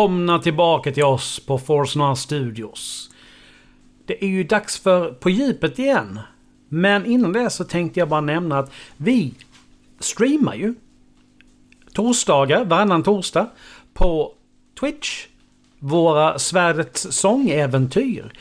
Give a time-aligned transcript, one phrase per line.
[0.00, 3.10] Välkomna tillbaka till oss på Forsnar Studios.
[4.06, 6.20] Det är ju dags för På djupet igen.
[6.68, 9.34] Men innan det så tänkte jag bara nämna att vi
[9.98, 10.74] streamar ju
[11.92, 13.46] torsdagar, varannan torsdag,
[13.92, 14.32] på
[14.80, 15.26] Twitch.
[15.78, 18.32] Våra Svärdets sångäventyr.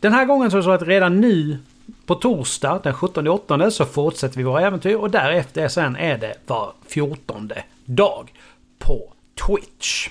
[0.00, 1.58] Den här gången så är det så att redan nu
[2.06, 6.34] på torsdag den 17 8 så fortsätter vi våra äventyr och därefter sen är det
[6.46, 7.50] var 14
[7.84, 8.32] dag
[8.78, 9.12] på
[9.46, 10.08] Twitch.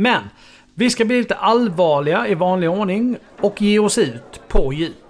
[0.00, 0.22] Men
[0.74, 5.09] vi ska bli lite allvarliga i vanlig ordning och ge oss ut på djup.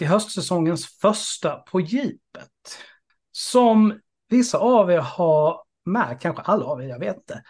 [0.00, 2.78] Till höstsäsongens första På djupet.
[3.32, 7.42] Som vissa av er har märkt, kanske alla av er, jag vet inte,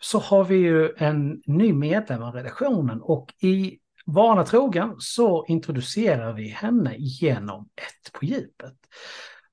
[0.00, 6.32] så har vi ju en ny medlem av redaktionen och i vana trogen så introducerar
[6.32, 8.76] vi henne genom ett På djupet.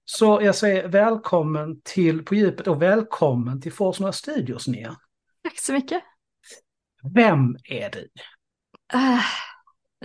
[0.06, 4.96] Så jag säger välkommen till På djupet och välkommen till Forsnöa Studios, Nia.
[5.44, 6.04] Tack så mycket.
[7.16, 8.10] Vem är du?
[8.94, 9.22] Uh,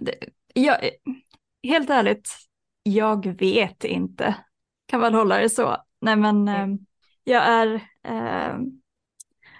[0.00, 0.14] det,
[0.54, 0.90] jag,
[1.68, 2.30] helt ärligt,
[2.82, 4.34] jag vet inte.
[4.86, 5.76] Kan väl hålla det så.
[6.00, 6.66] Nej men eh,
[7.24, 8.58] jag är eh,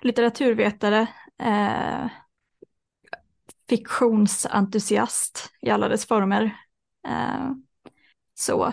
[0.03, 1.06] litteraturvetare,
[1.43, 2.06] eh,
[3.69, 6.44] fiktionsentusiast i alla dess former.
[7.09, 7.50] Eh,
[8.34, 8.72] så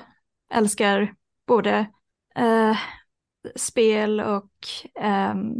[0.54, 1.16] älskar
[1.48, 1.92] både
[2.36, 2.78] eh,
[3.56, 4.52] spel och
[5.00, 5.54] ehm,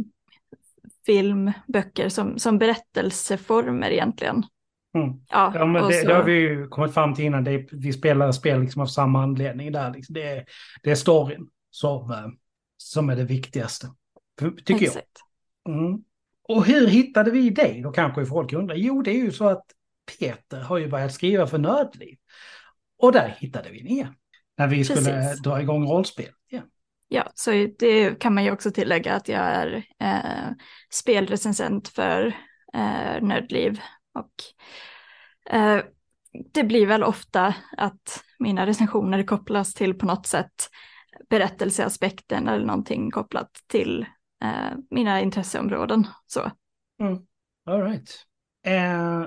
[1.06, 4.44] film, böcker som, som berättelseformer egentligen.
[4.94, 5.20] Mm.
[5.28, 6.06] Ja, ja, men det, så...
[6.06, 7.44] det, har vi ju kommit fram till innan.
[7.44, 9.92] Det, vi spelar spel liksom av samma anledning där.
[9.92, 10.14] Liksom.
[10.14, 10.44] Det, är,
[10.82, 12.26] det är storyn som, eh,
[12.76, 13.86] som är det viktigaste.
[14.64, 15.06] Tycker Exakt.
[15.64, 15.74] jag.
[15.74, 16.04] Mm.
[16.48, 18.74] Och hur hittade vi dig då kanske folk undrar?
[18.74, 19.64] Jo, det är ju så att
[20.18, 22.16] Peter har ju börjat skriva för Nördliv.
[22.98, 24.08] Och där hittade vi ner.
[24.58, 25.42] När vi skulle Precis.
[25.42, 26.28] dra igång rollspel.
[26.50, 26.64] Yeah.
[27.08, 30.50] Ja, så det kan man ju också tillägga att jag är eh,
[30.92, 32.26] spelrecensent för
[32.74, 33.80] eh, Nördliv
[34.14, 34.32] och
[35.54, 35.84] eh,
[36.52, 40.68] det blir väl ofta att mina recensioner kopplas till på något sätt
[41.30, 44.06] berättelseaspekten eller någonting kopplat till
[44.44, 46.06] eh, mina intresseområden.
[46.26, 46.50] Så.
[47.00, 47.26] Mm.
[47.66, 48.10] All right.
[48.66, 49.24] Eh,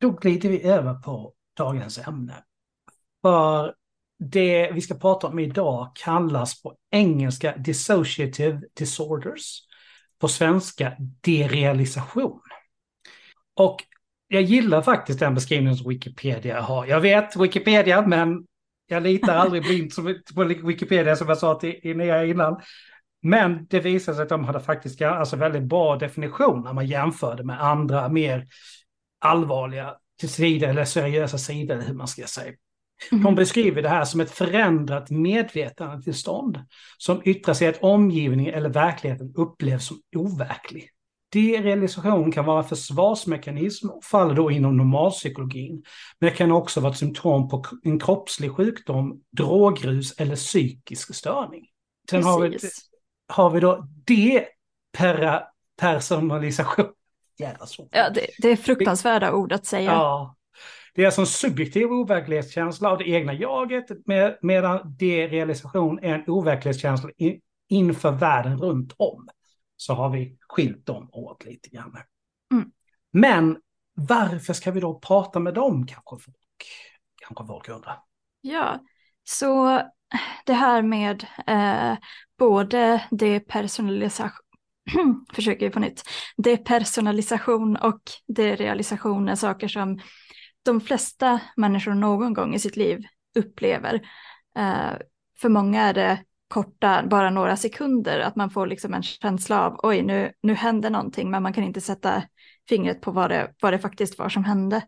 [0.00, 2.44] då glider vi över på dagens ämne.
[3.22, 3.74] För
[4.18, 9.62] det vi ska prata om idag kallas på engelska dissociative disorders.
[10.18, 12.40] På svenska derealisation.
[13.54, 13.84] Och
[14.28, 16.86] jag gillar faktiskt den beskrivningen som Wikipedia har.
[16.86, 18.44] Jag vet Wikipedia, men
[18.86, 19.96] jag litar aldrig blint
[20.34, 22.60] på Wikipedia som jag sa till Linnea innan.
[23.22, 27.44] Men det visar sig att de hade faktiskt alltså väldigt bra definition när man jämförde
[27.44, 28.46] med andra mer
[29.20, 29.94] allvarliga
[30.28, 32.52] sidor eller seriösa sidor, hur man ska säga.
[33.10, 33.34] De mm.
[33.34, 36.60] beskriver det här som ett förändrat medvetandetillstånd
[36.98, 40.90] som yttrar sig att omgivningen eller verkligheten upplevs som overklig.
[41.32, 45.84] Derealisation kan vara en försvarsmekanism och faller då inom normalpsykologin.
[46.18, 51.66] Men det kan också vara ett symptom på en kroppslig sjukdom, drogrus eller psykisk störning.
[52.10, 52.58] Sen har vi,
[53.28, 53.88] har vi då
[55.78, 56.86] depersonalisation.
[57.38, 57.88] Jävla svårt.
[57.90, 59.92] Ja, det, det är fruktansvärda ord att säga.
[59.92, 60.36] Ja.
[60.94, 66.24] Det är alltså en subjektiv overklighetskänsla av det egna jaget med, medan derealisation är en
[66.26, 69.28] overklighetskänsla in, inför världen runt om
[69.76, 71.96] så har vi skilt dem åt lite grann.
[72.52, 72.70] Mm.
[73.12, 73.58] Men
[73.94, 76.66] varför ska vi då prata med dem kanske folk,
[77.26, 78.02] kanske folk undrar?
[78.40, 78.80] Ja,
[79.24, 79.82] så
[80.46, 81.98] det här med eh,
[82.38, 84.46] både depersonalisation
[85.32, 86.02] försöker vi på nytt.
[86.36, 90.00] Depersonalisation och derealisation är saker som
[90.62, 93.04] de flesta människor någon gång i sitt liv
[93.38, 93.94] upplever.
[94.58, 94.92] Eh,
[95.40, 99.80] för många är det korta, bara några sekunder, att man får liksom en känsla av
[99.82, 102.22] oj, nu, nu händer någonting, men man kan inte sätta
[102.68, 104.82] fingret på vad det, vad det faktiskt var som hände.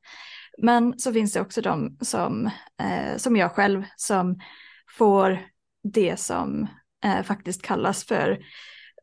[0.62, 2.46] Men så finns det också de som,
[2.82, 4.40] eh, som jag själv, som
[4.98, 5.46] får
[5.92, 6.68] det som
[7.04, 8.38] eh, faktiskt kallas för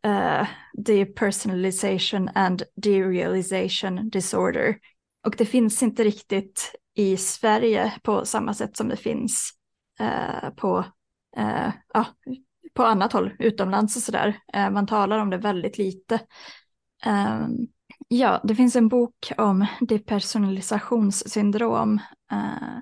[0.04, 4.78] eh, depersonalization and derealization disorder.
[5.26, 9.52] Och det finns inte riktigt i Sverige på samma sätt som det finns
[10.00, 10.86] eh, på
[11.38, 12.06] eh, ja,
[12.76, 14.38] på annat håll, utomlands och sådär.
[14.54, 16.20] Eh, man talar om det väldigt lite.
[17.06, 17.52] Ehm,
[18.08, 22.00] ja, det finns en bok om depersonalisationssyndrom
[22.32, 22.78] eh,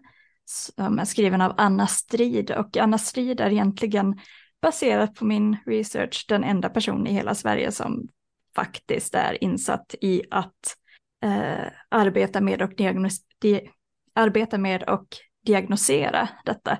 [0.45, 4.19] som är skriven av Anna Strid och Anna Strid är egentligen
[4.62, 8.07] baserat på min research den enda person i hela Sverige som
[8.56, 10.75] faktiskt är insatt i att
[11.24, 13.19] eh, arbeta med och diagnos
[14.13, 15.07] arbeta med och
[15.46, 16.78] diagnosera detta.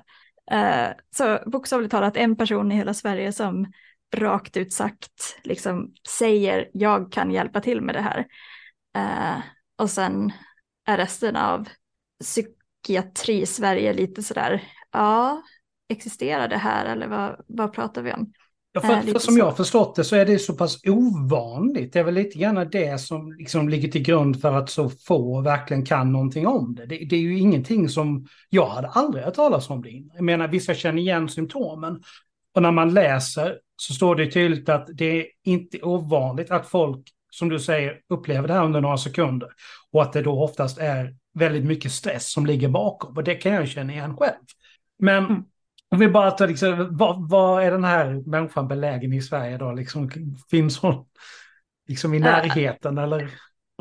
[0.50, 3.72] Eh, så bokstavligt talat en person i hela Sverige som
[4.16, 8.26] rakt ut sagt liksom säger jag kan hjälpa till med det här.
[8.96, 9.42] Eh,
[9.76, 10.32] och sen
[10.86, 11.68] är resten av
[12.20, 14.62] psykiatri-Sverige lite sådär,
[14.92, 15.42] ja,
[15.88, 18.32] existerar det här eller vad, vad pratar vi om?
[18.76, 21.92] Ja, för, för som jag har förstått det så är det så pass ovanligt.
[21.92, 25.40] Det är väl lite grann det som liksom ligger till grund för att så få
[25.40, 26.86] verkligen kan någonting om det.
[26.86, 27.04] det.
[27.04, 27.16] det.
[27.16, 31.02] är ju ingenting som jag hade aldrig hört talas om det Jag menar, vissa känner
[31.02, 32.02] igen symptomen.
[32.54, 37.08] Och när man läser så står det tydligt att det är inte ovanligt att folk,
[37.30, 39.48] som du säger, upplever det här under några sekunder.
[39.92, 43.16] Och att det då oftast är väldigt mycket stress som ligger bakom.
[43.16, 44.44] Och det kan jag känna igen själv.
[44.98, 45.44] Men mm.
[45.94, 49.72] Om vi bara tar, liksom, var, var, är den här människan belägen i Sverige då?
[49.72, 50.10] Liksom,
[50.50, 51.06] finns hon
[51.88, 53.30] liksom i närheten uh, eller?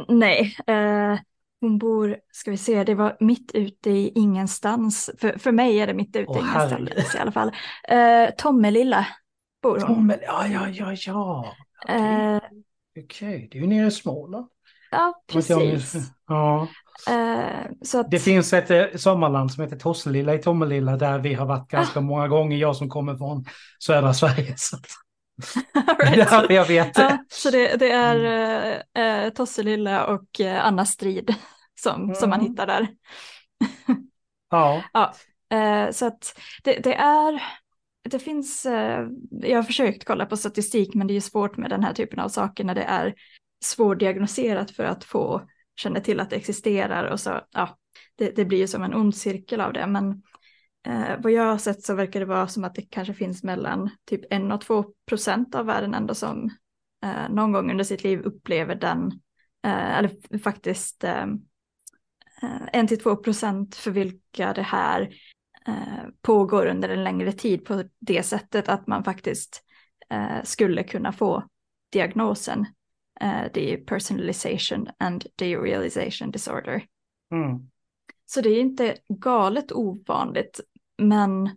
[0.08, 1.20] Nej, uh,
[1.62, 5.10] hon bor, ska vi se, det var mitt ute i ingenstans.
[5.18, 7.48] För, för mig är det mitt ute i oh, ingenstans i alla fall.
[7.92, 9.08] Uh, Tommelilla
[9.64, 9.96] bor hon.
[9.96, 11.54] Tommel, ja, ja, ja, ja.
[11.84, 13.04] Okej, okay.
[13.04, 13.48] okay.
[13.52, 14.48] det är ju nere i Småland.
[14.92, 15.96] Ja, precis.
[16.28, 16.68] Ja.
[17.10, 18.12] Uh, att...
[18.12, 22.00] Det finns ett eh, sommarland som heter Tosselilla i Tommelilla där vi har varit ganska
[22.00, 22.04] ah.
[22.04, 23.46] många gånger, jag som kommer från
[23.80, 24.54] södra Sverige.
[24.58, 24.78] Så...
[26.00, 26.28] right.
[26.32, 26.98] ja, jag vet.
[26.98, 31.36] Ja, så det, det är uh, Tosselilla och uh, Anna Strid
[31.80, 32.16] som, mm.
[32.16, 32.52] som man mm.
[32.52, 32.88] hittar där.
[34.50, 34.84] ja.
[34.94, 35.14] ja
[35.92, 37.44] så att det, det, är,
[38.10, 38.66] det finns,
[39.42, 42.30] jag har försökt kolla på statistik men det är svårt med den här typen av
[42.30, 43.14] saker när det är
[43.64, 45.42] svårdiagnoserat för att få
[45.76, 47.78] känner till att det existerar och så, ja,
[48.16, 49.88] det, det blir ju som en ond cirkel av det.
[49.88, 50.22] Men
[50.88, 53.90] eh, vad jag har sett så verkar det vara som att det kanske finns mellan
[54.06, 56.50] typ en och två procent av världen ändå som
[57.04, 59.12] eh, någon gång under sitt liv upplever den,
[59.66, 61.24] eh, eller faktiskt eh,
[62.44, 65.16] eh, en till två procent för vilka det här
[65.68, 69.64] eh, pågår under en längre tid på det sättet att man faktiskt
[70.10, 71.44] eh, skulle kunna få
[71.92, 72.66] diagnosen
[73.24, 76.86] uh, the personalization and derealization disorder.
[77.32, 77.70] Mm.
[78.26, 80.60] Så det är inte galet ovanligt,
[80.98, 81.50] men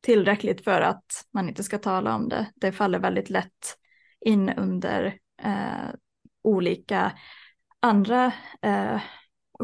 [0.00, 2.46] tillräckligt för att man inte ska tala om det.
[2.54, 3.78] Det faller väldigt lätt
[4.20, 5.94] in under eh,
[6.42, 7.12] olika
[7.80, 9.00] andra eh,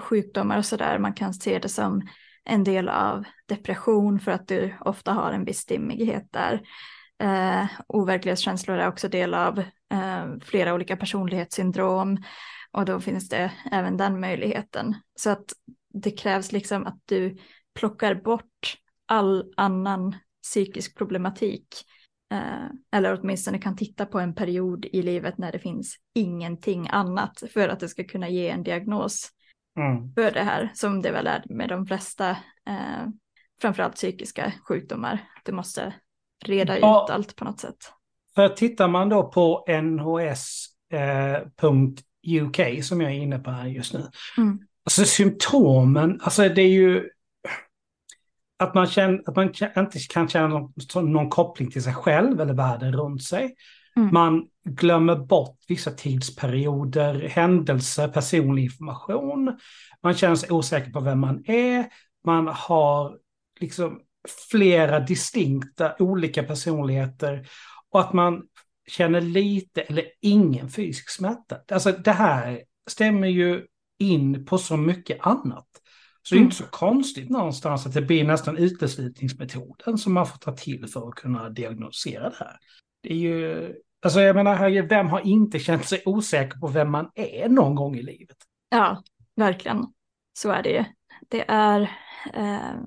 [0.00, 0.98] sjukdomar och sådär.
[0.98, 2.02] Man kan se det som
[2.44, 6.62] en del av depression för att du ofta har en viss dimmighet där.
[7.22, 9.64] Eh, overklighetskänslor är också del av eh,
[10.42, 12.18] flera olika personlighetssyndrom
[12.72, 14.94] och då finns det även den möjligheten.
[15.14, 15.52] Så att
[15.94, 17.36] det krävs liksom att du
[17.74, 21.66] plockar bort all annan psykisk problematik.
[22.32, 27.42] Eh, eller åtminstone kan titta på en period i livet när det finns ingenting annat
[27.52, 29.30] för att det ska kunna ge en diagnos
[29.78, 30.14] mm.
[30.14, 30.70] för det här.
[30.74, 32.30] Som det väl är med de flesta,
[32.68, 33.06] eh,
[33.60, 35.28] framförallt psykiska sjukdomar.
[35.44, 35.94] Du måste
[36.44, 37.92] reda ja, ut allt på något sätt.
[38.34, 40.58] För tittar man då på nhs.uk
[42.58, 44.06] eh, som jag är inne på här just nu.
[44.38, 44.58] Mm.
[44.84, 47.10] Alltså symptomen, alltså det är ju
[48.58, 50.72] att man, känner, att man inte kan känna någon,
[51.12, 53.54] någon koppling till sig själv eller världen runt sig.
[53.96, 54.10] Mm.
[54.12, 59.58] Man glömmer bort vissa tidsperioder, händelser, personlig information.
[60.02, 61.86] Man känner sig osäker på vem man är.
[62.24, 63.16] Man har
[63.60, 64.00] liksom
[64.50, 67.46] flera distinkta olika personligheter
[67.90, 68.42] och att man
[68.88, 71.60] känner lite eller ingen fysisk smärta.
[71.72, 73.66] Alltså det här stämmer ju
[73.98, 75.66] in på så mycket annat.
[76.22, 76.46] Så det är mm.
[76.46, 81.08] inte så konstigt någonstans att det blir nästan uteslutningsmetoden som man får ta till för
[81.08, 82.58] att kunna diagnosera det här.
[83.02, 87.10] Det är ju, alltså jag menar, vem har inte känt sig osäker på vem man
[87.14, 88.36] är någon gång i livet?
[88.68, 89.02] Ja,
[89.36, 89.86] verkligen.
[90.32, 90.84] Så är det ju.
[91.28, 91.80] Det är,
[92.34, 92.80] eh,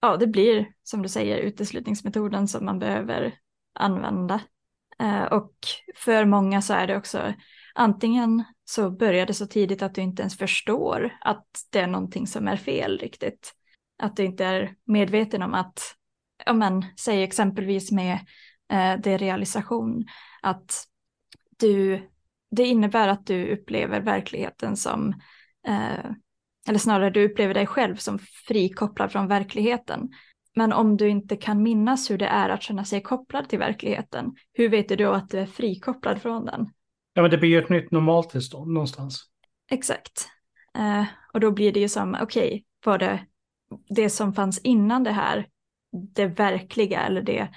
[0.00, 3.34] ja, det blir som du säger uteslutningsmetoden som man behöver
[3.76, 4.40] använda.
[4.98, 5.54] Eh, och
[5.96, 7.34] för många så är det också
[7.74, 12.26] antingen så börjar det så tidigt att du inte ens förstår att det är någonting
[12.26, 13.52] som är fel riktigt.
[13.98, 15.82] Att du inte är medveten om att,
[16.46, 18.18] ja men, säg exempelvis med
[18.72, 20.06] eh, derealisation,
[20.42, 20.86] att
[21.58, 22.08] du,
[22.50, 25.14] det innebär att du upplever verkligheten som
[25.68, 26.10] eh,
[26.68, 30.08] eller snarare du upplever dig själv som frikopplad från verkligheten
[30.56, 34.34] men om du inte kan minnas hur det är att känna sig kopplad till verkligheten,
[34.52, 36.70] hur vet du då att du är frikopplad från den?
[37.14, 39.24] Ja, men det blir ju ett nytt normaltillstånd någonstans.
[39.70, 40.28] Exakt.
[40.78, 43.26] Eh, och då blir det ju som, okej, okay, var det
[43.88, 45.48] det som fanns innan det här,
[46.14, 47.48] det verkliga eller det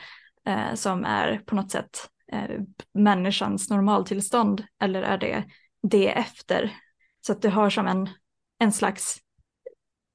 [0.46, 2.60] eh, som är på något sätt eh,
[2.94, 5.44] människans normaltillstånd, eller är det
[5.84, 6.74] det efter?
[7.22, 8.10] Så att du har som en,
[8.60, 9.18] en slags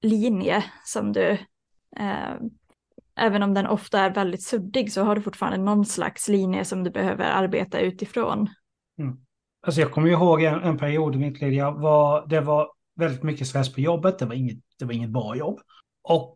[0.03, 1.39] linje som du,
[1.97, 2.35] eh,
[3.17, 6.85] även om den ofta är väldigt suddig, så har du fortfarande någon slags linje som
[6.85, 8.49] du behöver arbeta utifrån.
[8.99, 9.17] Mm.
[9.67, 13.23] Alltså jag kommer ihåg en, en period i mitt liv, jag var, det var väldigt
[13.23, 15.61] mycket stress på jobbet, det var inget, det var inget bra jobb.
[16.03, 16.35] Och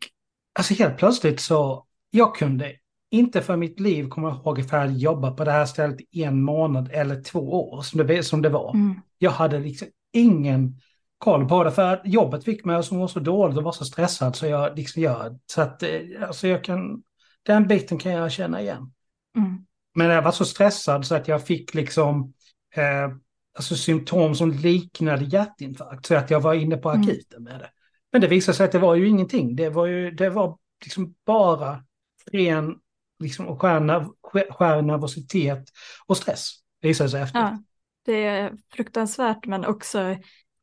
[0.58, 2.72] alltså helt plötsligt så, jag kunde
[3.10, 6.90] inte för mitt liv komma ihåg ifall jag jobbat på det här stället en månad
[6.92, 8.74] eller två år som det, som det var.
[8.74, 9.00] Mm.
[9.18, 10.80] Jag hade liksom ingen
[11.18, 14.36] koll på det för jobbet fick mig att må så dåligt och var så stressad
[14.36, 15.38] så jag liksom gör.
[15.46, 17.02] Så att eh, alltså jag kan,
[17.42, 18.92] den biten kan jag känna igen.
[19.36, 19.58] Mm.
[19.94, 22.32] Men jag var så stressad så att jag fick liksom
[22.74, 23.16] eh,
[23.56, 26.06] alltså symptom som liknade hjärtinfarkt.
[26.06, 27.02] Så att jag var inne på mm.
[27.02, 27.70] akuten med det.
[28.12, 29.56] Men det visade sig att det var ju ingenting.
[29.56, 31.84] Det var ju det var liksom bara
[32.32, 32.74] ren
[33.18, 35.64] liksom, skär, skär nervositet
[36.06, 36.50] och stress.
[36.80, 37.38] Det visade sig efter.
[37.38, 37.62] Ja,
[38.04, 40.16] det är fruktansvärt men också,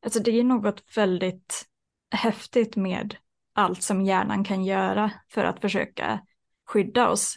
[0.06, 1.66] alltså det är något väldigt
[2.12, 3.16] häftigt med
[3.54, 6.20] allt som hjärnan kan göra för att försöka
[6.68, 7.36] skydda oss.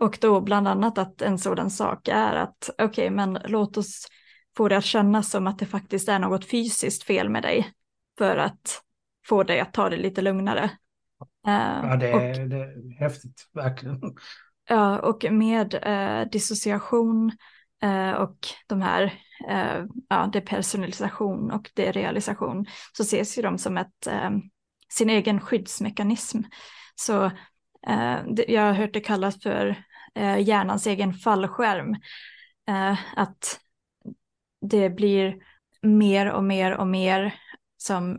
[0.00, 4.06] Och då bland annat att en sådan sak är att okej, okay, men låt oss
[4.56, 7.72] få det att kännas som att det faktiskt är något fysiskt fel med dig
[8.18, 8.82] för att
[9.28, 10.70] få dig att ta det lite lugnare.
[11.42, 14.00] Ja, det är, och, det är häftigt, verkligen.
[14.68, 17.32] Ja, och med eh, dissociation
[17.82, 19.14] eh, och de här,
[19.48, 24.30] eh, ja, depersonalisation och det realisation, så ses ju de som ett, eh,
[24.88, 26.40] sin egen skyddsmekanism.
[26.94, 27.24] Så
[27.86, 31.96] eh, det, jag har hört det kallas för eh, hjärnans egen fallskärm.
[32.68, 33.60] Eh, att
[34.60, 35.36] det blir
[35.82, 37.34] mer och mer och mer
[37.76, 38.18] som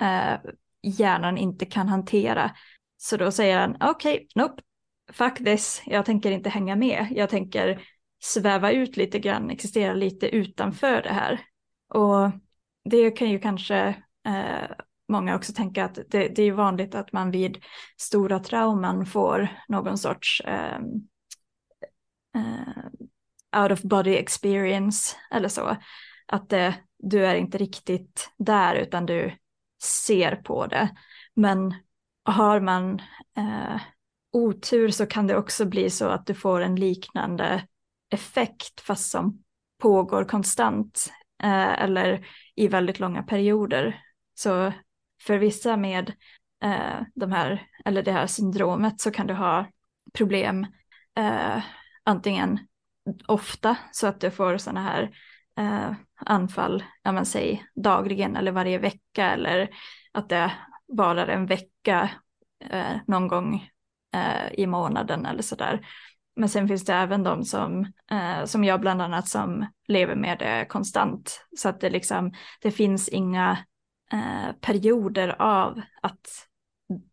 [0.00, 0.34] eh,
[0.82, 2.50] hjärnan inte kan hantera.
[2.96, 4.62] Så då säger han, okej, okay, nope,
[5.12, 7.82] fuck this, jag tänker inte hänga med, jag tänker
[8.24, 11.40] sväva ut lite grann, existera lite utanför det här.
[11.88, 12.30] Och
[12.84, 13.78] det kan ju kanske
[14.26, 14.70] eh,
[15.08, 17.58] många också tänka att det, det, är vanligt att man vid
[17.96, 20.78] stora trauman får någon sorts eh,
[22.36, 25.76] eh, out of body experience eller så.
[26.26, 29.36] Att eh, du är inte riktigt där utan du
[29.82, 30.88] ser på det.
[31.34, 31.74] Men
[32.24, 33.00] har man
[33.36, 33.80] eh,
[34.32, 37.66] otur så kan det också bli så att du får en liknande
[38.12, 39.42] effekt fast som
[39.78, 44.02] pågår konstant eh, eller i väldigt långa perioder.
[44.34, 44.72] Så
[45.22, 46.12] för vissa med
[46.64, 49.66] eh, de här, eller det här syndromet så kan du ha
[50.12, 50.66] problem
[51.18, 51.62] eh,
[52.04, 52.58] antingen
[53.26, 55.10] ofta så att du får sådana här
[55.58, 59.68] eh, anfall, ja men säg dagligen eller varje vecka eller
[60.12, 60.52] att det
[60.86, 62.10] varar en vecka
[62.70, 63.68] eh, någon gång
[64.14, 65.86] eh, i månaden eller sådär.
[66.36, 70.38] Men sen finns det även de som, eh, som jag bland annat som lever med
[70.38, 71.46] det konstant.
[71.56, 73.58] Så att det liksom, det finns inga
[74.12, 76.48] eh, perioder av att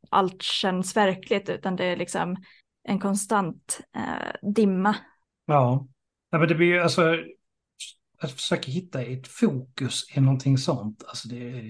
[0.09, 2.43] allt känns verkligt utan det är liksom
[2.83, 4.95] en konstant eh, dimma.
[5.45, 5.87] Ja.
[6.29, 7.17] ja, men det blir ju alltså
[8.21, 11.03] att försöka hitta ett fokus i någonting sånt.
[11.07, 11.63] Alltså det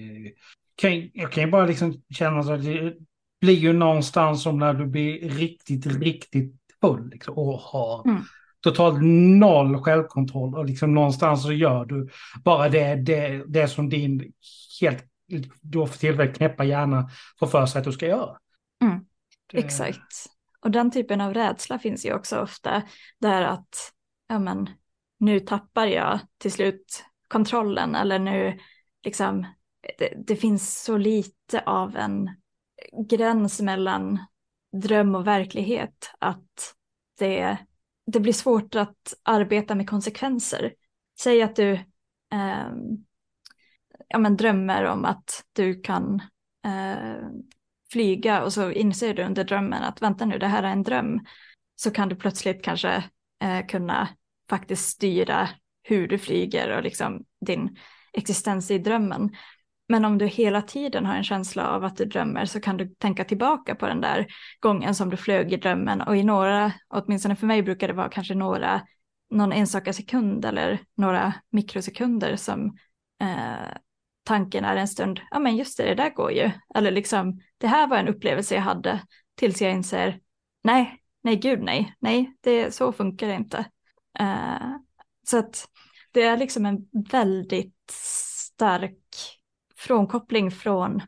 [0.74, 2.94] kan, jag kan ju bara liksom känna att det
[3.40, 8.22] blir ju någonstans som när du blir riktigt, riktigt full liksom, och har mm.
[8.60, 8.98] totalt
[9.40, 12.08] noll självkontroll och liksom någonstans så gör du
[12.44, 14.32] bara det, det, det som din
[14.80, 15.04] helt,
[15.60, 18.36] då för tillfället knäppa hjärna får för sig att du ska göra.
[18.82, 19.04] Mm.
[19.52, 19.58] Det...
[19.58, 20.26] Exakt.
[20.60, 22.82] Och den typen av rädsla finns ju också ofta
[23.20, 23.92] där att
[24.28, 24.70] ja, men,
[25.18, 28.58] nu tappar jag till slut kontrollen eller nu
[29.04, 29.46] liksom
[29.98, 32.30] det, det finns så lite av en
[33.08, 34.18] gräns mellan
[34.72, 36.74] dröm och verklighet att
[37.18, 37.56] det,
[38.06, 40.74] det blir svårt att arbeta med konsekvenser.
[41.20, 41.72] Säg att du
[42.32, 42.72] eh,
[44.08, 46.22] ja, men drömmer om att du kan
[46.64, 47.28] eh,
[47.92, 51.20] flyga och så inser du under drömmen att vänta nu, det här är en dröm.
[51.76, 53.04] Så kan du plötsligt kanske
[53.42, 54.08] eh, kunna
[54.50, 55.48] faktiskt styra
[55.82, 57.76] hur du flyger och liksom din
[58.12, 59.30] existens i drömmen.
[59.90, 62.88] Men om du hela tiden har en känsla av att du drömmer så kan du
[62.88, 64.26] tänka tillbaka på den där
[64.60, 68.08] gången som du flög i drömmen och i några, åtminstone för mig brukar det vara
[68.08, 68.82] kanske några,
[69.30, 72.76] någon enstaka sekund eller några mikrosekunder som
[73.20, 73.76] eh,
[74.24, 76.50] tanken är en stund, ja men just det, det där går ju.
[76.74, 79.00] Eller liksom, det här var en upplevelse jag hade
[79.34, 80.20] tills jag inser,
[80.64, 83.64] nej, nej gud nej, nej, det, så funkar det inte.
[84.18, 84.76] Eh,
[85.26, 85.68] så att
[86.12, 89.39] det är liksom en väldigt stark
[89.80, 91.02] frånkoppling från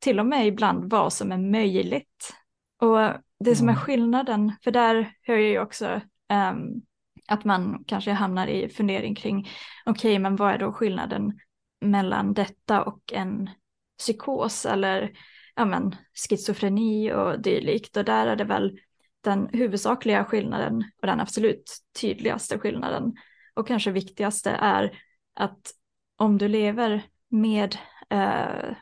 [0.00, 2.34] till och med ibland vad som är möjligt.
[2.80, 2.98] Och
[3.44, 3.84] det som är mm.
[3.84, 6.00] skillnaden, för där hör jag ju också
[6.32, 6.82] um,
[7.28, 9.48] att man kanske hamnar i fundering kring,
[9.86, 11.38] okej, okay, men vad är då skillnaden
[11.80, 13.50] mellan detta och en
[13.98, 15.12] psykos eller
[15.54, 15.96] ja, men,
[16.28, 17.96] schizofreni och dylikt.
[17.96, 18.78] Och där är det väl
[19.20, 23.16] den huvudsakliga skillnaden och den absolut tydligaste skillnaden
[23.54, 24.98] och kanske viktigaste är
[25.34, 25.72] att
[26.16, 27.76] om du lever med
[28.10, 28.76] eh,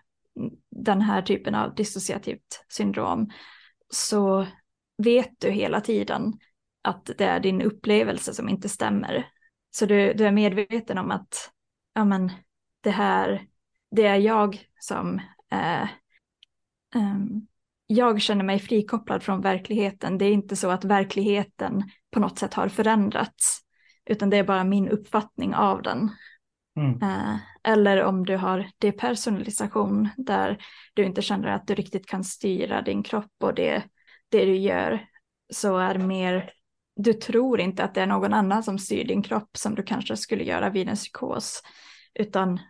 [0.71, 3.31] den här typen av dissociativt syndrom
[3.91, 4.47] så
[5.03, 6.33] vet du hela tiden
[6.83, 9.29] att det är din upplevelse som inte stämmer.
[9.71, 11.51] Så du, du är medveten om att
[11.95, 12.33] ja, men,
[12.81, 13.47] det här,
[13.91, 15.21] det är jag som
[15.53, 15.89] eh,
[16.95, 17.47] um,
[17.87, 20.19] jag känner mig frikopplad från verkligheten.
[20.19, 23.61] Det är inte så att verkligheten på något sätt har förändrats,
[24.05, 26.11] utan det är bara min uppfattning av den.
[26.77, 27.03] Mm.
[27.03, 30.59] Uh, eller om du har depersonalisation där
[30.95, 33.83] du inte känner att du riktigt kan styra din kropp och det,
[34.29, 35.07] det du gör,
[35.53, 36.51] så är mer,
[36.97, 40.17] du tror inte att det är någon annan som styr din kropp som du kanske
[40.17, 41.63] skulle göra vid en psykos,
[42.15, 42.61] utan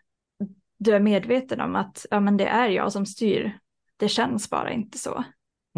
[0.79, 3.59] du är medveten om att ja, men det är jag som styr
[3.97, 5.25] det känns bara inte så.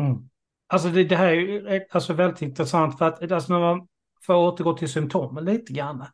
[0.01, 0.29] Mm.
[0.67, 1.33] Alltså det, det, här
[1.67, 3.89] är alltså väldigt intressant för att alltså när man
[4.27, 6.07] får återgå till symptomen lite grann.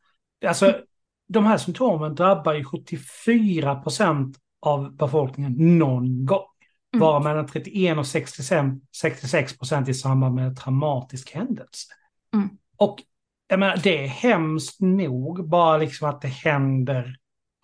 [0.46, 0.80] Alltså.
[1.28, 6.46] De här symptomen drabbar ju 74 procent av befolkningen någon gång.
[6.94, 7.00] Mm.
[7.00, 11.92] Bara mellan 31 och 66 procent i samband med en traumatisk händelse.
[12.34, 12.48] Mm.
[12.76, 13.02] Och
[13.48, 17.16] jag menar, det är hemskt nog bara liksom att det händer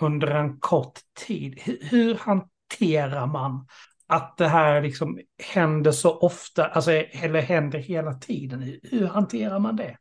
[0.02, 1.60] under en kort tid.
[1.62, 3.66] Hur, hur hanterar man
[4.06, 5.20] att det här liksom
[5.54, 8.78] händer så ofta, alltså, eller händer hela tiden.
[8.82, 9.96] Hur hanterar man det?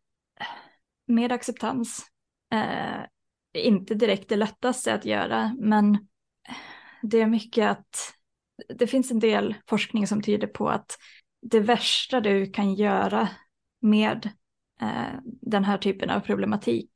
[1.08, 2.06] Med acceptans.
[2.54, 3.02] Eh,
[3.54, 6.08] inte direkt det lättaste att göra, men
[7.02, 8.14] det är mycket att
[8.76, 10.98] det finns en del forskning som tyder på att
[11.42, 13.30] det värsta du kan göra
[13.82, 14.30] med
[14.82, 16.92] eh, den här typen av problematik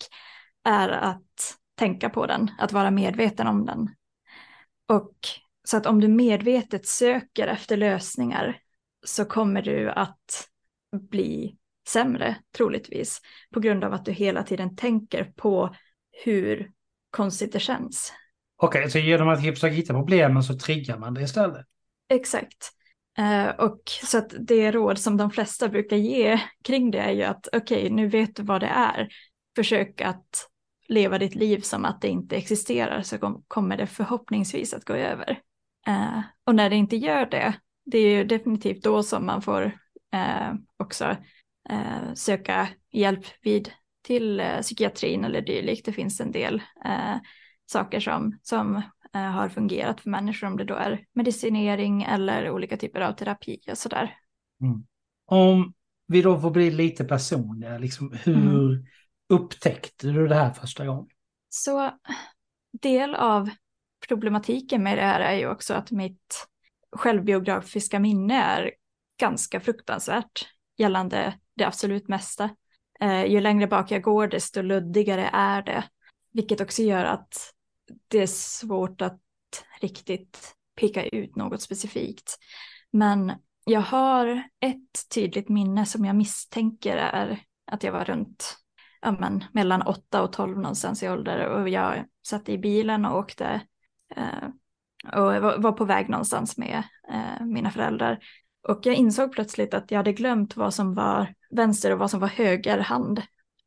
[0.63, 3.89] är att tänka på den, att vara medveten om den.
[4.87, 5.17] Och
[5.63, 8.59] så att om du medvetet söker efter lösningar
[9.05, 10.49] så kommer du att
[11.09, 13.21] bli sämre troligtvis
[13.53, 15.75] på grund av att du hela tiden tänker på
[16.25, 16.71] hur
[17.09, 18.13] konstigt det känns.
[18.57, 21.65] Okej, okay, så genom att försöka hitta problemen så triggar man det istället?
[22.09, 22.71] Exakt.
[23.19, 27.23] Uh, och så att det råd som de flesta brukar ge kring det är ju
[27.23, 29.09] att okej, okay, nu vet du vad det är.
[29.55, 30.49] Försök att
[30.87, 35.39] leva ditt liv som att det inte existerar så kommer det förhoppningsvis att gå över.
[35.87, 37.53] Eh, och när det inte gör det,
[37.85, 39.63] det är ju definitivt då som man får
[40.13, 41.17] eh, också
[41.69, 43.71] eh, söka hjälp vid
[44.03, 45.85] till eh, psykiatrin eller dylikt.
[45.85, 47.15] Det finns en del eh,
[47.65, 48.75] saker som, som
[49.13, 53.59] eh, har fungerat för människor om det då är medicinering eller olika typer av terapi
[53.71, 54.17] och sådär.
[54.61, 54.85] Mm.
[55.25, 55.73] Om
[56.07, 58.85] vi då får bli lite personliga, liksom, hur mm.
[59.29, 61.07] upptäckte du det här första gången?
[61.49, 61.91] Så
[62.81, 63.49] del av
[64.07, 66.47] problematiken med det här är ju också att mitt
[66.91, 68.71] självbiografiska minne är
[69.19, 72.49] ganska fruktansvärt gällande det absolut mesta.
[73.03, 75.83] Eh, ju längre bak jag går desto luddigare är det,
[76.31, 77.53] vilket också gör att
[78.07, 79.19] det är svårt att
[79.81, 82.37] riktigt peka ut något specifikt.
[82.91, 83.31] Men
[83.65, 87.39] jag har ett tydligt minne som jag misstänker är
[87.71, 88.57] att jag var runt
[89.01, 93.17] ja, men, mellan 8 och 12 någonstans i ålder och jag satt i bilen och
[93.17, 93.61] åkte
[94.15, 94.47] Eh,
[95.19, 98.19] och var på väg någonstans med eh, mina föräldrar.
[98.67, 102.19] Och jag insåg plötsligt att jag hade glömt vad som var vänster och vad som
[102.19, 103.21] var höger hand.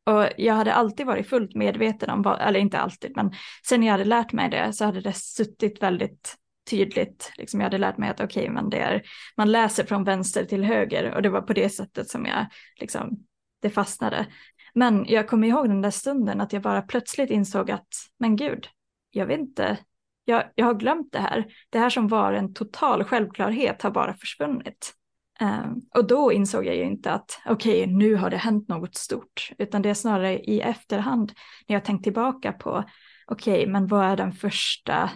[0.07, 3.33] Och jag hade alltid varit fullt medveten om, vad, eller inte alltid, men
[3.69, 6.37] sen jag hade lärt mig det så hade det suttit väldigt
[6.71, 7.33] tydligt.
[7.37, 9.03] Liksom jag hade lärt mig att okej, okay, men det är,
[9.37, 12.47] man läser från vänster till höger och det var på det sättet som jag,
[12.81, 13.19] liksom,
[13.63, 14.27] det fastnade.
[14.75, 18.69] Men jag kommer ihåg den där stunden att jag bara plötsligt insåg att, men gud,
[19.11, 19.79] jag vet inte,
[20.25, 21.47] jag, jag har glömt det här.
[21.71, 24.93] Det här som var en total självklarhet har bara försvunnit.
[25.41, 28.95] Ehm, och då insåg jag ju inte att okej, okay, nu har det hänt något
[28.95, 31.33] stort, utan det är snarare i efterhand
[31.69, 32.85] när jag tänkt tillbaka på
[33.27, 35.11] okej, okay, men vad är den första,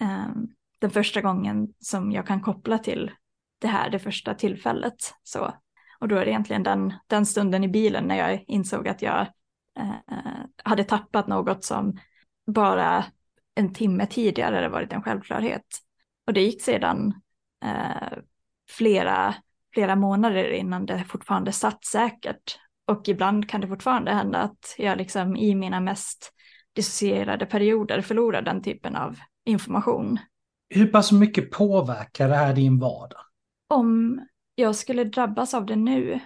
[0.00, 3.10] ehm, den första gången som jag kan koppla till
[3.58, 5.14] det här, det första tillfället.
[5.22, 5.54] Så,
[6.00, 9.20] och då är det egentligen den, den stunden i bilen när jag insåg att jag
[9.78, 11.98] eh, hade tappat något som
[12.46, 13.04] bara
[13.54, 15.66] en timme tidigare hade varit en självklarhet.
[16.26, 17.14] Och det gick sedan
[17.64, 18.18] eh,
[18.70, 19.34] flera
[19.74, 22.58] flera månader innan det fortfarande satt säkert.
[22.86, 26.32] Och ibland kan det fortfarande hända att jag liksom i mina mest
[26.72, 30.18] dissocierade perioder förlorar den typen av information.
[30.68, 33.20] Hur pass mycket påverkar det här din vardag?
[33.68, 34.20] Om
[34.54, 36.20] jag skulle drabbas av det nu,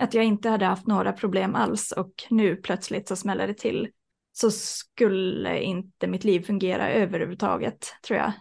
[0.00, 3.88] att jag inte hade haft några problem alls och nu plötsligt så smäller det till,
[4.32, 8.32] så skulle inte mitt liv fungera överhuvudtaget, tror jag.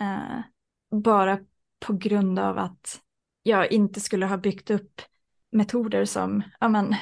[0.00, 0.40] Eh,
[0.90, 1.38] bara
[1.86, 3.00] på grund av att
[3.46, 5.02] jag inte skulle ha byggt upp
[5.52, 6.94] metoder som, ja men,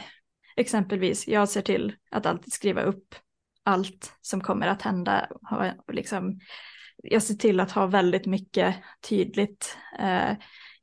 [0.56, 3.14] exempelvis, jag ser till att alltid skriva upp
[3.62, 5.28] allt som kommer att hända.
[5.92, 6.40] Liksom,
[6.96, 8.76] jag ser till att ha väldigt mycket
[9.08, 9.78] tydligt.
[9.98, 10.32] Eh,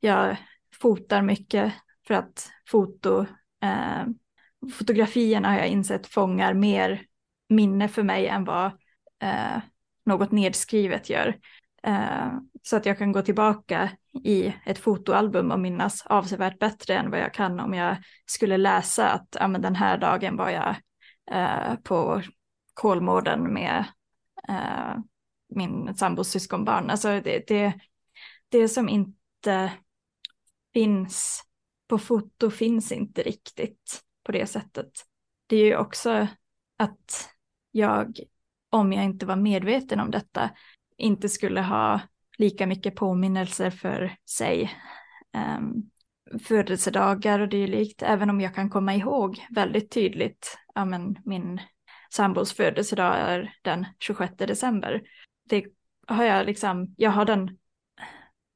[0.00, 0.36] jag
[0.80, 1.72] fotar mycket
[2.06, 3.26] för att foto,
[3.62, 4.06] eh,
[4.72, 7.06] fotografierna har jag insett fångar mer
[7.48, 8.66] minne för mig än vad
[9.22, 9.58] eh,
[10.04, 11.36] något nedskrivet gör.
[11.86, 13.90] Eh, så att jag kan gå tillbaka
[14.24, 19.10] i ett fotoalbum och minnas avsevärt bättre än vad jag kan om jag skulle läsa
[19.10, 20.76] att ja, men den här dagen var jag
[21.30, 22.22] eh, på
[22.74, 23.84] Kolmården med
[24.48, 24.96] eh,
[25.48, 26.90] min sambos syskonbarn.
[26.90, 27.74] Alltså det, det,
[28.48, 29.72] det som inte
[30.72, 31.42] finns
[31.88, 34.90] på foto finns inte riktigt på det sättet.
[35.46, 36.26] Det är ju också
[36.76, 37.30] att
[37.70, 38.18] jag,
[38.70, 40.50] om jag inte var medveten om detta,
[41.02, 42.00] inte skulle ha
[42.38, 44.70] lika mycket påminnelser för sig.
[45.58, 45.90] Um,
[46.40, 51.60] födelsedagar och dylikt, även om jag kan komma ihåg väldigt tydligt, ja men min
[52.14, 55.02] sambos födelsedag är den 26 december.
[55.48, 55.64] Det
[56.06, 57.58] har jag liksom, jag har den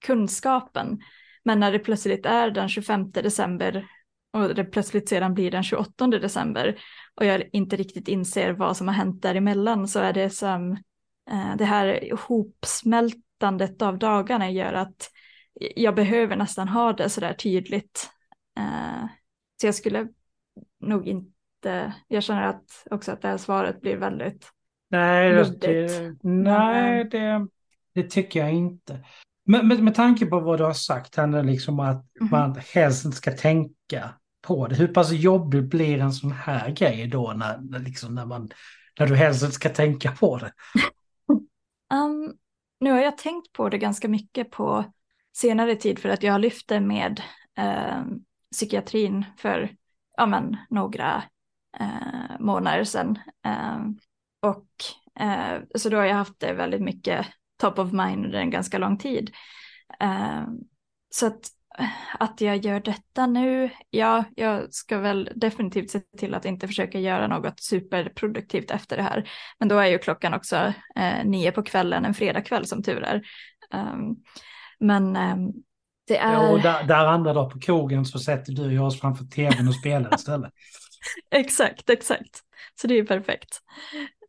[0.06, 1.00] kunskapen,
[1.44, 3.86] men när det plötsligt är den 25 december
[4.32, 6.78] och det plötsligt sedan blir den 28 december
[7.14, 10.76] och jag inte riktigt inser vad som har hänt däremellan så är det som
[11.58, 15.10] det här ihopsmältandet av dagarna gör att
[15.76, 18.10] jag behöver nästan ha det sådär tydligt.
[18.58, 19.06] Eh,
[19.60, 20.08] så jag skulle
[20.80, 24.50] nog inte, jag känner att också att det här svaret blir väldigt
[24.90, 27.46] Nej, det, nej eh, det,
[27.94, 29.04] det tycker jag inte.
[29.44, 32.30] Men med, med tanke på vad du har sagt här liksom att mm.
[32.30, 34.14] man helst inte ska tänka
[34.46, 34.74] på det.
[34.74, 38.48] Hur pass jobbig blir en sån här grej då när, liksom när, man,
[38.98, 40.52] när du helst inte ska tänka på det?
[41.94, 42.36] Um,
[42.80, 44.84] nu har jag tänkt på det ganska mycket på
[45.36, 47.22] senare tid för att jag har lyft det med
[47.58, 48.04] eh,
[48.52, 49.76] psykiatrin för
[50.16, 51.22] ja, men, några
[51.80, 53.18] eh, månader sedan.
[53.42, 53.98] Ehm,
[55.20, 58.50] eh, och så då har jag haft det väldigt mycket top of mind under en
[58.50, 59.30] ganska lång tid.
[60.00, 60.58] Ehm,
[61.10, 61.48] så att,
[62.18, 67.00] att jag gör detta nu, ja, jag ska väl definitivt se till att inte försöka
[67.00, 69.30] göra något superproduktivt efter det här.
[69.58, 73.22] Men då är ju klockan också eh, nio på kvällen en fredagkväll som tur är.
[73.74, 74.16] Um,
[74.80, 75.52] men um,
[76.06, 76.32] det är...
[76.32, 79.74] Ja, och där, där andra dagar på krogen så sätter du oss framför tvn och
[79.74, 80.52] spelar istället.
[81.30, 82.40] exakt, exakt.
[82.80, 83.60] Så det är ju perfekt.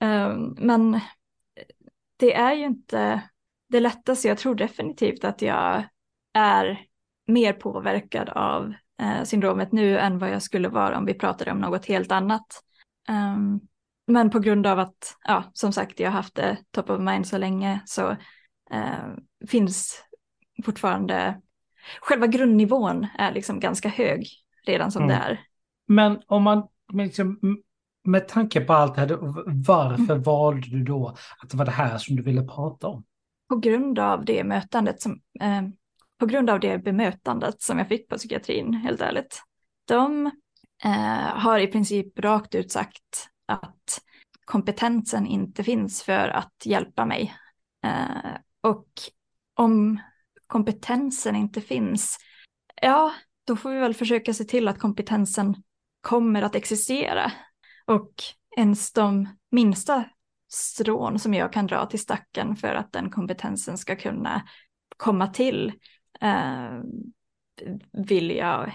[0.01, 0.99] Um, men
[2.19, 3.21] det är ju inte
[3.69, 4.27] det lättaste.
[4.27, 5.83] Jag tror definitivt att jag
[6.33, 6.86] är
[7.27, 11.59] mer påverkad av eh, syndromet nu än vad jag skulle vara om vi pratade om
[11.59, 12.63] något helt annat.
[13.09, 13.59] Um,
[14.07, 17.27] men på grund av att, ja, som sagt, jag har haft det top of mind
[17.27, 18.09] så länge så
[18.71, 19.07] eh,
[19.47, 20.03] finns
[20.65, 21.41] fortfarande,
[22.01, 24.27] själva grundnivån är liksom ganska hög
[24.65, 25.15] redan som mm.
[25.15, 25.39] det är.
[25.87, 27.39] Men om man liksom,
[28.03, 29.17] med tanke på allt det här,
[29.67, 30.23] varför mm.
[30.23, 33.03] valde du då att det var det här som du ville prata om?
[33.49, 35.61] På grund av det mötandet som, eh,
[36.19, 39.43] på grund av det bemötandet som jag fick på psykiatrin, helt ärligt.
[39.87, 40.25] De
[40.83, 44.01] eh, har i princip rakt ut sagt att
[44.45, 47.35] kompetensen inte finns för att hjälpa mig.
[47.85, 48.87] Eh, och
[49.55, 49.99] om
[50.47, 52.17] kompetensen inte finns,
[52.81, 53.13] ja,
[53.47, 55.55] då får vi väl försöka se till att kompetensen
[56.01, 57.31] kommer att existera.
[57.85, 58.13] Och
[58.57, 60.03] ens de minsta
[60.49, 64.47] strån som jag kan dra till stacken för att den kompetensen ska kunna
[64.97, 65.73] komma till
[66.21, 66.79] eh,
[67.91, 68.71] vill jag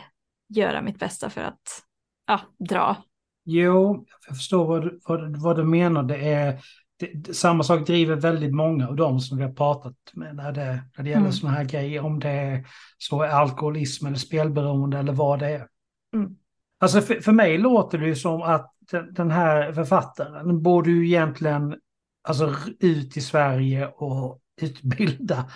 [0.49, 1.83] göra mitt bästa för att
[2.27, 2.97] ja, dra.
[3.45, 6.03] Jo, jag förstår vad vad, vad du menar.
[6.03, 6.61] Det är,
[6.99, 10.83] det, samma sak driver väldigt många av dem som vi har pratat med när det,
[10.97, 11.33] när det gäller mm.
[11.33, 12.05] sådana här grejer.
[12.05, 12.67] Om det är
[12.99, 15.69] så är alkoholism eller spelberoende eller vad det är.
[16.15, 16.37] Mm.
[16.81, 21.07] Alltså för, för mig låter det ju som att den, den här författaren borde ju
[21.07, 21.77] egentligen
[22.23, 25.51] alltså, ut i Sverige och utbilda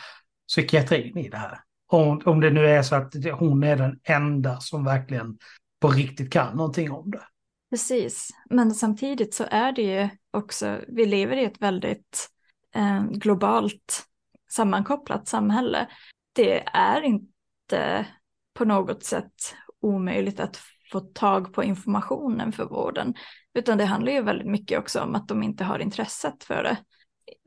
[0.49, 1.59] psykiatrin i det här.
[1.87, 5.39] Om, om det nu är så att hon är den enda som verkligen
[5.81, 7.23] på riktigt kan någonting om det.
[7.71, 12.29] Precis, men samtidigt så är det ju också, vi lever i ett väldigt
[12.75, 14.07] eh, globalt
[14.51, 15.89] sammankopplat samhälle.
[16.33, 18.07] Det är inte
[18.55, 20.61] på något sätt omöjligt att
[20.93, 23.15] få tag på informationen för vården.
[23.55, 26.77] Utan det handlar ju väldigt mycket också om att de inte har intresset för det.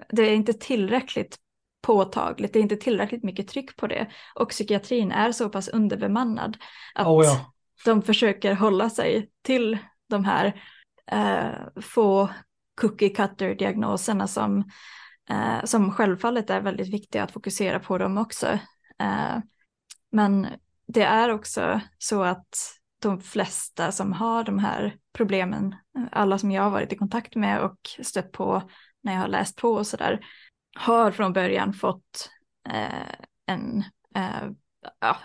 [0.09, 1.37] Det är inte tillräckligt
[1.81, 4.07] påtagligt, det är inte tillräckligt mycket tryck på det.
[4.35, 6.57] Och psykiatrin är så pass underbemannad
[6.95, 7.53] att oh ja.
[7.85, 9.77] de försöker hålla sig till
[10.09, 10.63] de här
[11.11, 12.29] eh, få
[12.81, 14.71] cookie cutter diagnoserna som,
[15.29, 18.47] eh, som självfallet är väldigt viktiga att fokusera på dem också.
[18.99, 19.37] Eh,
[20.11, 20.47] men
[20.87, 25.75] det är också så att de flesta som har de här problemen,
[26.11, 28.69] alla som jag har varit i kontakt med och stött på
[29.01, 30.19] när jag har läst på och sådär,
[30.79, 32.29] har från början fått
[32.69, 33.15] eh,
[33.45, 33.83] en,
[34.15, 34.49] eh,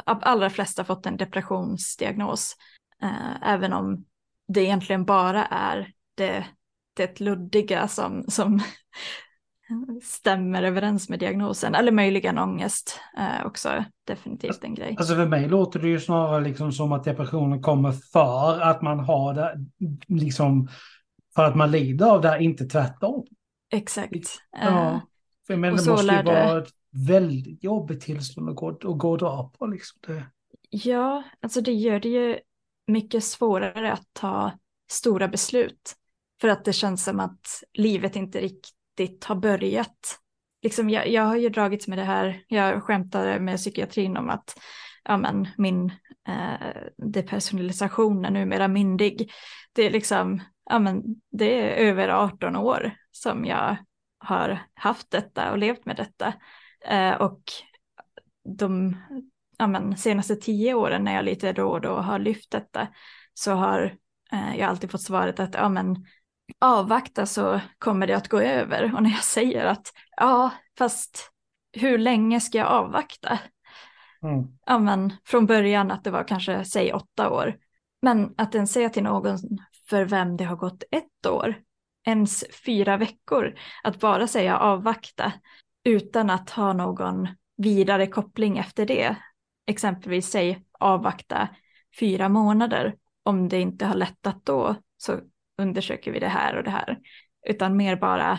[0.04, 2.56] allra flesta fått en depressionsdiagnos,
[3.02, 4.04] eh, även om
[4.48, 6.44] det egentligen bara är det,
[6.94, 8.60] det luddiga som, som
[10.02, 14.94] stämmer överens med diagnosen, eller möjligen ångest eh, också definitivt en grej.
[14.98, 19.00] Alltså för mig låter det ju snarare liksom som att depressionen kommer för att man
[19.00, 19.64] har det,
[20.06, 20.68] liksom
[21.34, 23.24] för att man lider av det, inte tvärtom.
[23.72, 24.40] Exakt.
[24.62, 24.98] Ja, eh,
[25.46, 29.18] för men det måste ju vara ett väldigt jobbigt tillstånd att gå, att gå och
[29.18, 29.66] dra på.
[29.66, 30.26] Liksom det.
[30.70, 32.38] Ja, alltså det gör det ju
[32.86, 34.52] mycket svårare att ta
[34.90, 35.94] stora beslut.
[36.40, 40.18] För att det känns som att livet inte riktigt har börjat.
[40.62, 44.58] Liksom jag, jag har ju dragits med det här, jag skämtade med psykiatrin om att
[45.04, 45.92] ja, men, min
[46.28, 49.30] eh, depersonalisation är numera myndig.
[49.72, 53.76] Det är liksom, ja, men, det är över 18 år som jag
[54.24, 56.34] har haft detta och levt med detta.
[56.86, 57.42] Eh, och
[58.58, 58.96] de
[59.58, 62.88] ja, men, senaste tio åren när jag lite då och då har lyft detta
[63.34, 63.96] så har
[64.32, 66.06] eh, jag alltid fått svaret att ja, men,
[66.60, 68.94] avvakta så kommer det att gå över.
[68.94, 71.30] Och när jag säger att ja, fast
[71.72, 73.38] hur länge ska jag avvakta?
[74.22, 74.44] Mm.
[74.66, 77.56] Ja, men, från början att det var kanske, säg åtta år.
[78.02, 79.38] Men att den säger till någon
[79.88, 81.54] för vem det har gått ett år,
[82.04, 85.32] ens fyra veckor, att bara säga avvakta
[85.84, 89.16] utan att ha någon vidare koppling efter det.
[89.66, 91.48] Exempelvis säg avvakta
[92.00, 92.96] fyra månader.
[93.22, 95.20] Om det inte har lättat då så
[95.62, 96.98] undersöker vi det här och det här.
[97.46, 98.38] Utan mer bara,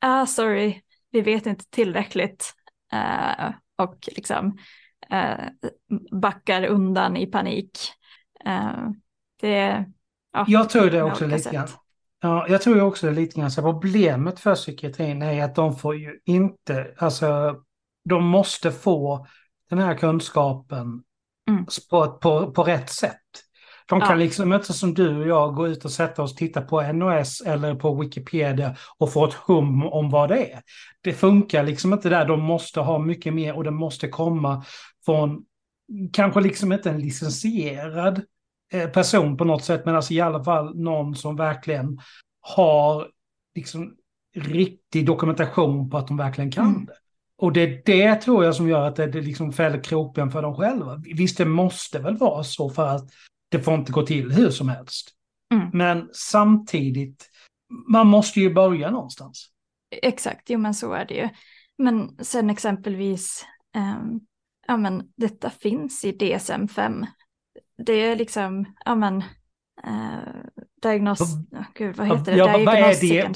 [0.00, 2.54] ah sorry, vi vet inte tillräckligt.
[2.94, 4.58] Uh, och liksom
[5.12, 5.70] uh,
[6.20, 7.78] backar undan i panik.
[8.46, 8.90] Uh,
[9.40, 9.84] det,
[10.32, 11.68] ja, jag tror det också lite grann.
[12.20, 15.96] Ja, jag tror också det lite grann så problemet för psykiatrin är att de får
[15.96, 17.56] ju inte, alltså
[18.08, 19.26] de måste få
[19.70, 21.02] den här kunskapen
[21.48, 21.66] mm.
[21.90, 23.20] på, på, på rätt sätt.
[23.88, 24.14] De kan ja.
[24.14, 27.40] liksom inte som du och jag gå ut och sätta oss och titta på NOS
[27.40, 30.62] eller på Wikipedia och få ett hum om vad det är.
[31.00, 34.64] Det funkar liksom inte där, de måste ha mycket mer och det måste komma
[35.04, 35.44] från
[36.12, 38.22] kanske liksom inte en licensierad
[38.92, 42.00] person på något sätt, men alltså i alla fall någon som verkligen
[42.40, 43.08] har
[43.54, 43.96] liksom
[44.36, 46.84] riktig dokumentation på att de verkligen kan mm.
[46.84, 46.96] det.
[47.38, 50.42] Och det är det tror jag som gör att det, det liksom fäller kroppen för
[50.42, 51.02] dem själva.
[51.14, 53.10] Visst, det måste väl vara så för att
[53.48, 55.10] det får inte gå till hur som helst.
[55.54, 55.68] Mm.
[55.72, 57.30] Men samtidigt,
[57.92, 59.50] man måste ju börja någonstans.
[60.02, 61.28] Exakt, jo men så är det ju.
[61.78, 63.44] Men sen exempelvis,
[63.76, 64.20] um,
[64.66, 67.06] ja men detta finns i DSM-5.
[67.78, 69.16] Det är liksom, ja men,
[69.86, 71.20] uh, diagnos...
[71.20, 72.38] Oh, gud, vad heter det?
[72.38, 73.34] Ja, vad är det?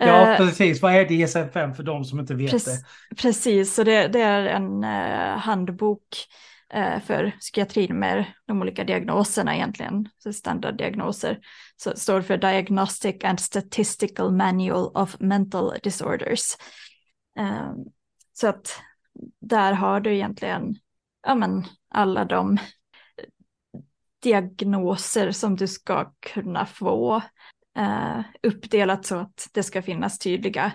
[0.00, 0.82] Ja, uh, precis.
[0.82, 3.16] Vad är DSM-5 för de som inte vet precis, det?
[3.16, 6.02] Precis, så det, det är en uh, handbok
[6.74, 11.38] Eh, för psykiatrin med de olika diagnoserna egentligen, så standarddiagnoser.
[11.76, 16.56] Så det står för Diagnostic and Statistical Manual of Mental Disorders.
[17.38, 17.76] Ehm,
[18.32, 18.80] så att
[19.40, 20.76] där har du egentligen
[21.26, 22.58] ja, men, alla de
[24.22, 27.22] diagnoser som du ska kunna få
[27.78, 30.72] eh, uppdelat så att det ska finnas tydliga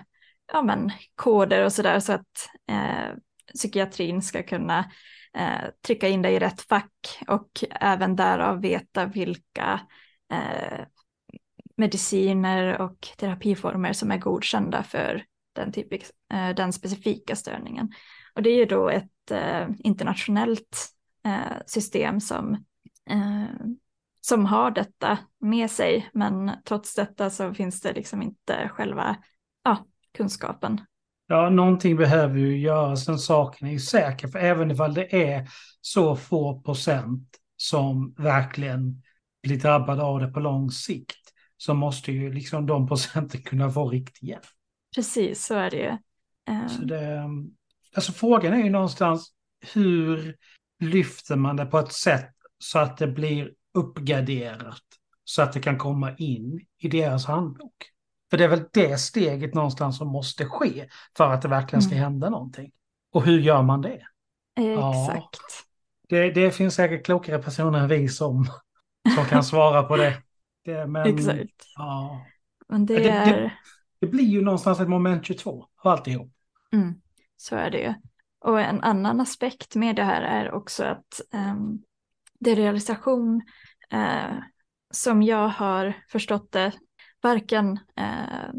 [0.52, 3.16] ja, men, koder och sådär så att eh,
[3.54, 4.90] psykiatrin ska kunna
[5.36, 9.80] eh, trycka in dig i rätt fack och även därav veta vilka
[10.32, 10.86] eh,
[11.76, 17.92] mediciner och terapiformer som är godkända för den, typisk, eh, den specifika störningen.
[18.34, 20.88] Och det är ju då ett eh, internationellt
[21.26, 22.64] eh, system som,
[23.10, 23.66] eh,
[24.20, 29.16] som har detta med sig, men trots detta så finns det liksom inte själva
[29.64, 29.86] ja,
[30.16, 30.80] kunskapen
[31.26, 34.28] Ja, någonting behöver ju göras, den saken är ju säker.
[34.28, 35.48] För även ifall det är
[35.80, 39.02] så få procent som verkligen
[39.42, 43.88] blir drabbade av det på lång sikt, så måste ju liksom de procenten kunna få
[43.88, 44.46] riktig hjälp.
[44.94, 45.90] Precis, så är det ju.
[46.54, 46.68] Um...
[46.68, 47.22] Så det,
[47.96, 49.32] alltså frågan är ju någonstans
[49.74, 50.36] hur
[50.80, 54.82] lyfter man det på ett sätt så att det blir uppgraderat.
[55.24, 57.74] Så att det kan komma in i deras handbok.
[58.30, 61.92] För det är väl det steget någonstans som måste ske för att det verkligen ska
[61.94, 62.02] Mm.
[62.04, 62.72] hända någonting.
[63.12, 64.02] Och hur gör man det?
[64.56, 65.40] Exakt.
[66.08, 68.46] Det, det finns säkert klokare personer än vi som,
[69.16, 70.22] som kan svara på det.
[70.64, 71.64] det men, Exakt.
[71.76, 72.26] Ja,
[72.68, 73.58] Men det Det- det- är...
[74.00, 76.32] det blir ju någonstans ett moment 22 av alltihop.
[76.72, 76.94] Mm,
[77.36, 77.94] så är det ju.
[78.40, 81.82] Och en annan aspekt med det här är också att um,
[82.44, 83.42] derealisation,
[83.90, 84.38] eh,
[84.90, 86.72] som jag har förstått det,
[87.22, 88.52] varken eh,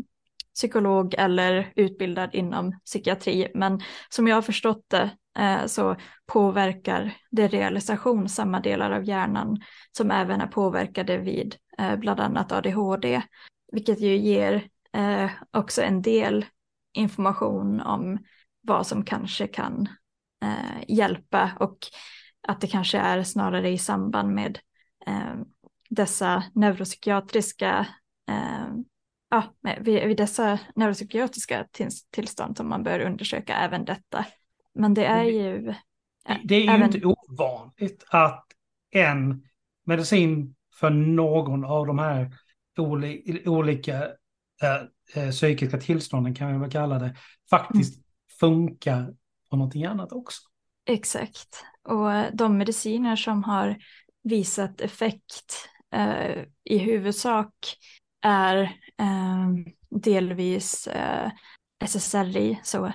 [0.55, 5.95] psykolog eller utbildad inom psykiatri, men som jag har förstått det eh, så
[6.25, 13.21] påverkar derealisation samma delar av hjärnan som även är påverkade vid eh, bland annat ADHD,
[13.71, 16.45] vilket ju ger eh, också en del
[16.93, 18.17] information om
[18.61, 19.87] vad som kanske kan
[20.43, 21.77] eh, hjälpa och
[22.47, 24.59] att det kanske är snarare i samband med
[25.07, 25.35] eh,
[25.89, 27.87] dessa neuropsykiatriska
[28.29, 28.67] eh,
[29.29, 29.43] ja,
[29.79, 34.25] vid, vid dessa neuropsykiatriska tills, tillstånd som man bör undersöka även detta.
[34.73, 35.69] Men det är det- ju...
[36.29, 38.45] eh, Det är ju även- inte ovanligt att
[38.91, 39.47] en
[39.85, 42.31] medicin för någon av de här
[42.77, 44.03] oli, olika
[45.15, 47.15] eh, psykiska tillstånden, kan vi väl kalla det,
[47.49, 48.01] faktiskt
[48.39, 49.13] funkar
[49.49, 50.41] på någonting annat också.
[50.85, 51.65] Exakt.
[51.83, 53.77] Och de mediciner som har
[54.23, 57.77] visat effekt eh, i huvudsak
[58.21, 58.61] är
[58.99, 59.49] eh,
[59.89, 61.31] delvis eh,
[61.85, 62.85] SSRI, så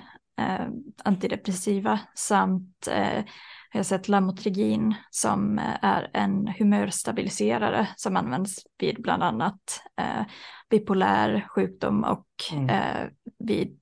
[0.40, 0.66] eh,
[1.05, 3.24] antidepressiva, samt eh,
[3.72, 10.22] jag har sett Lamotrigin som eh, är en humörstabiliserare som används vid bland annat eh,
[10.70, 12.68] bipolär sjukdom och Mm.
[12.68, 13.79] eh, vid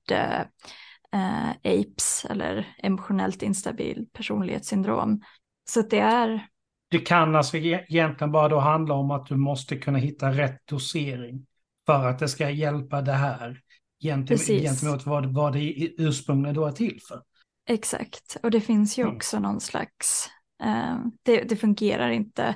[1.13, 5.21] eh, APES eller emotionellt instabil personlighetssyndrom.
[5.69, 6.47] Så det är,
[6.91, 10.67] Det kan alltså e- egentligen bara då handla om att du måste kunna hitta rätt
[10.67, 11.45] dosering
[11.85, 13.61] för att det ska hjälpa det här
[14.03, 17.21] gentemot, gentemot vad, vad det ursprungligen då är till för.
[17.69, 19.15] exakt, och det finns ju Mm.
[19.15, 20.29] också någon slags,
[20.63, 22.55] eh, det, det fungerar inte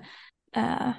[0.55, 0.89] eh,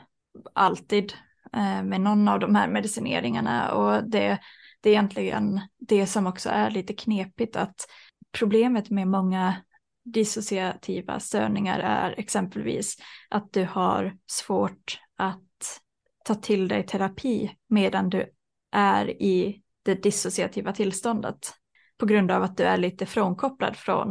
[0.55, 1.13] alltid
[1.53, 4.39] eh, med någon av de här medicineringarna och det,
[4.85, 7.87] det är egentligen det som också är lite knepigt att
[8.33, 9.57] problemet med många
[10.05, 12.97] dissociativa störningar är exempelvis
[13.29, 15.81] att du har svårt att
[16.25, 18.31] ta till dig terapi medan du
[18.73, 21.53] är i det dissociativa tillståndet
[21.99, 24.11] på grund av att du är lite frånkopplad från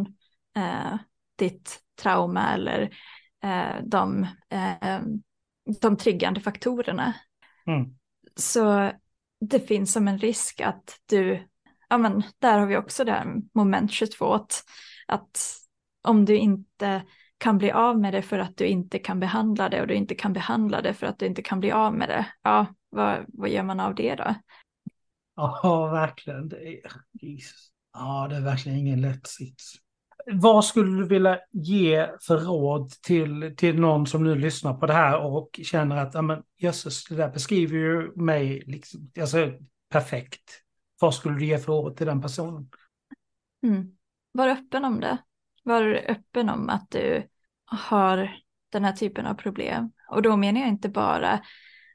[0.56, 0.98] eh,
[1.36, 2.82] ditt trauma eller
[3.44, 5.00] eh, de, eh,
[5.82, 7.14] de triggande faktorerna.
[7.68, 7.96] Mm.
[8.36, 8.92] Så
[9.50, 11.48] det finns som en risk att du,
[11.90, 14.64] ja men där har vi också det här moment 22, att,
[15.08, 15.58] att
[16.04, 17.04] om du inte
[17.38, 20.16] kan bli av med det för att du inte kan behandla det och du inte
[20.16, 23.50] kan behandla det för att du inte kan bli av med det, ja vad, vad
[23.50, 24.36] gör man av det då?
[25.36, 26.50] Ja, verkligen.
[26.50, 27.72] Det är, Jesus.
[27.94, 29.74] Ja, det är verkligen ingen lätt sits.
[30.32, 34.94] Vad skulle du vilja ge för råd till, till någon som nu lyssnar på det
[34.94, 39.52] här och känner att, men jösses, det där beskriver ju mig liksom, alltså,
[39.90, 40.62] perfekt.
[41.00, 42.70] Vad skulle du ge för råd till den personen?
[43.64, 43.92] Mm.
[44.32, 45.18] Var öppen om det.
[45.64, 47.28] Var öppen om att du
[47.66, 48.36] har
[48.72, 49.92] den här typen av problem.
[50.10, 51.40] Och då menar jag inte bara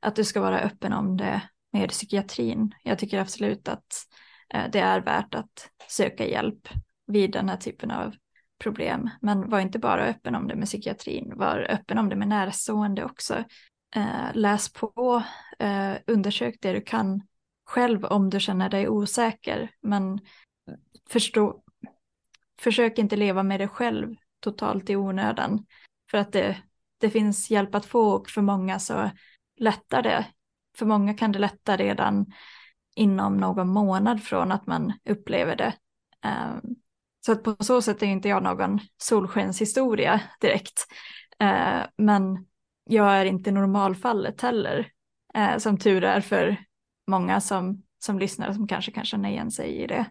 [0.01, 2.75] att du ska vara öppen om det med psykiatrin.
[2.83, 4.07] Jag tycker absolut att
[4.55, 6.69] eh, det är värt att söka hjälp
[7.09, 8.15] vid den här typen av
[8.59, 9.11] problem.
[9.21, 13.05] Men var inte bara öppen om det med psykiatrin, var öppen om det med närstående
[13.05, 13.45] också.
[13.97, 15.23] Eh, läs på,
[15.59, 17.23] eh, undersök det du kan
[17.65, 19.71] själv om du känner dig osäker.
[19.81, 20.21] Men
[21.11, 21.63] förstå,
[22.61, 25.67] försök inte leva med dig själv totalt i onödan.
[26.11, 26.57] För att det,
[26.99, 29.11] det finns hjälp att få och för många så
[29.57, 30.27] lättar det.
[30.77, 32.33] För många kan det lätta redan
[32.97, 35.75] inom någon månad från att man upplever det.
[36.25, 36.77] Um,
[37.27, 40.87] så att på så sätt är inte jag någon solskenshistoria direkt.
[41.43, 42.47] Uh, men
[42.85, 44.91] jag är inte normalfallet heller.
[45.39, 46.57] Uh, som tur är för
[47.09, 50.07] många som, som lyssnar som kanske kan känna igen sig i det.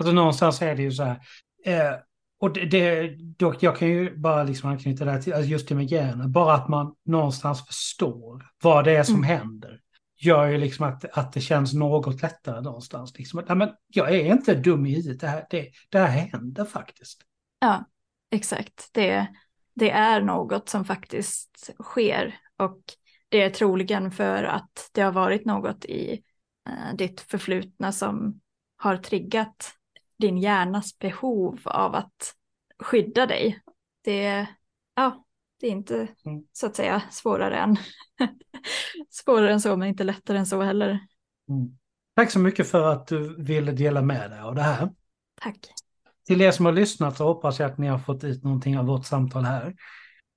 [0.00, 1.20] Alltså någonstans är det ju så här.
[1.64, 1.94] Eh,
[2.40, 5.68] och det, det, dock, jag kan ju bara liksom anknyta det här till, alltså just
[5.68, 9.26] det med hjärnan, bara att man någonstans förstår vad det är som Mm.
[9.26, 9.80] händer.
[10.20, 13.18] Gör ju liksom att, att det känns något lättare någonstans.
[13.18, 13.44] Liksom.
[13.48, 17.22] Nej, men jag är inte dum i huvudet, det här, det, det här händer faktiskt.
[17.58, 17.84] Ja,
[18.30, 18.88] exakt.
[18.92, 19.26] Det,
[19.74, 22.80] det är något som faktiskt sker och
[23.28, 26.22] det är troligen för att det har varit något i
[26.68, 28.40] eh, ditt förflutna som
[28.76, 29.72] har triggat
[30.18, 32.34] din hjärnas behov av att
[32.78, 33.60] skydda dig.
[34.04, 34.46] Det,
[34.94, 35.24] ja,
[35.60, 36.42] det är inte mm.
[36.52, 37.76] så att säga svårare än,
[39.10, 40.88] svårare än så, men inte lättare än så heller.
[41.48, 41.78] Mm.
[42.16, 44.90] Tack så mycket för att du ville dela med dig av det här.
[45.40, 45.58] Tack.
[46.26, 48.86] Till er som har lyssnat så hoppas jag att ni har fått ut någonting av
[48.86, 49.74] vårt samtal här.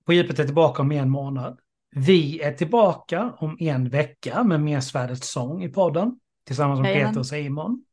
[0.06, 1.60] På djupet är tillbaka om en månad.
[1.96, 7.20] Vi är tillbaka om en vecka med mer Svärdets sång i podden tillsammans med Peter
[7.20, 7.84] och Simon.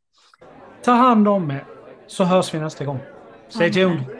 [0.85, 1.64] Ta hand om er
[2.07, 3.01] så hörs vi nästa gång.
[3.49, 4.20] Stay tuned!